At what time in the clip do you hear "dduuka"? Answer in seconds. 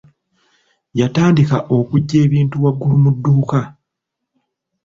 3.15-3.61